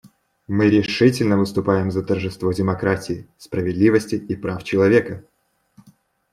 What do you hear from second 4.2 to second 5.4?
прав человека.